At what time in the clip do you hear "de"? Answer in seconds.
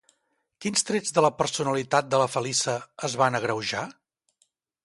1.17-1.23, 2.15-2.21